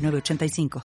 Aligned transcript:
906985. 0.00 0.82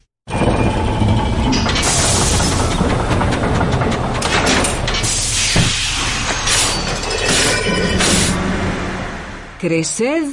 Creced 9.59 10.23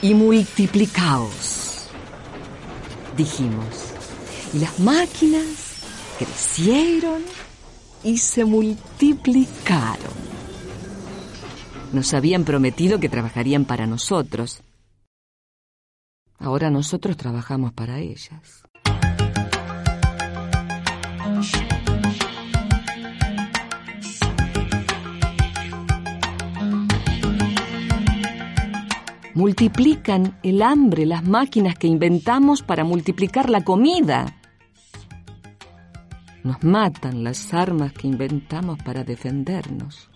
y 0.00 0.14
multiplicaos, 0.14 1.88
dijimos. 3.16 3.92
Y 4.54 4.58
las 4.60 4.80
máquinas 4.80 5.44
crecieron 6.18 7.22
y 8.02 8.16
se 8.16 8.44
multiplicaron. 8.46 10.20
Nos 11.92 12.14
habían 12.14 12.44
prometido 12.44 12.98
que 13.00 13.08
trabajarían 13.08 13.66
para 13.66 13.86
nosotros. 13.86 14.62
Ahora 16.40 16.70
nosotros 16.70 17.18
trabajamos 17.18 17.74
para 17.74 17.98
ellas. 17.98 18.64
Multiplican 29.34 30.38
el 30.42 30.62
hambre 30.62 31.04
las 31.04 31.22
máquinas 31.24 31.74
que 31.76 31.86
inventamos 31.86 32.62
para 32.62 32.84
multiplicar 32.84 33.50
la 33.50 33.62
comida. 33.62 34.36
Nos 36.42 36.64
matan 36.64 37.22
las 37.22 37.52
armas 37.52 37.92
que 37.92 38.06
inventamos 38.06 38.82
para 38.82 39.04
defendernos. 39.04 40.08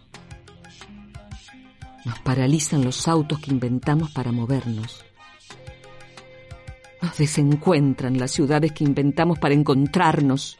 Nos 2.06 2.18
paralizan 2.20 2.82
los 2.82 3.06
autos 3.08 3.40
que 3.40 3.50
inventamos 3.50 4.10
para 4.10 4.32
movernos. 4.32 5.04
Nos 7.04 7.18
desencuentran 7.18 8.16
las 8.16 8.30
ciudades 8.30 8.72
que 8.72 8.82
inventamos 8.82 9.38
para 9.38 9.52
encontrarnos. 9.52 10.58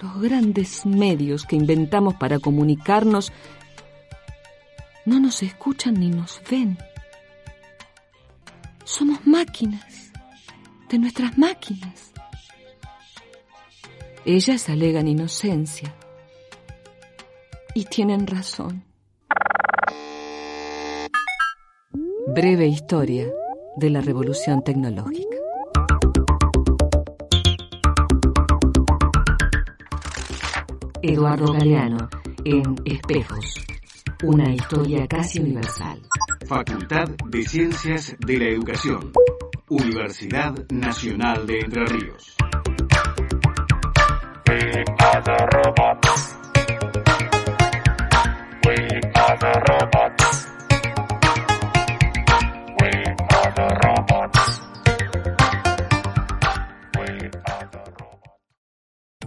Los 0.00 0.18
grandes 0.18 0.86
medios 0.86 1.44
que 1.44 1.56
inventamos 1.56 2.14
para 2.14 2.38
comunicarnos 2.38 3.34
no 5.04 5.20
nos 5.20 5.42
escuchan 5.42 6.00
ni 6.00 6.08
nos 6.08 6.40
ven. 6.50 6.78
Somos 8.84 9.26
máquinas 9.26 10.10
de 10.88 10.98
nuestras 10.98 11.36
máquinas. 11.36 12.14
Ellas 14.24 14.70
alegan 14.70 15.06
inocencia 15.06 15.94
y 17.74 17.84
tienen 17.84 18.26
razón. 18.26 18.84
Breve 22.28 22.68
historia 22.68 23.30
de 23.76 23.90
la 23.90 24.00
revolución 24.00 24.62
tecnológica. 24.62 25.36
Eduardo 31.02 31.52
Galeano 31.52 32.08
en 32.44 32.76
Espejos, 32.84 33.56
una 34.22 34.54
historia 34.54 35.06
casi 35.08 35.40
universal. 35.40 36.00
Facultad 36.46 37.08
de 37.28 37.42
Ciencias 37.42 38.16
de 38.18 38.38
la 38.38 38.46
Educación, 38.46 39.12
Universidad 39.68 40.54
Nacional 40.70 41.46
de 41.46 41.60
Entre 41.60 41.84
Ríos. 41.86 42.36